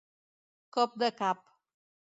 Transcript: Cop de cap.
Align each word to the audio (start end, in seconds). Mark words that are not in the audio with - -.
Cop 0.77 0.97
de 1.05 1.11
cap. 1.21 1.47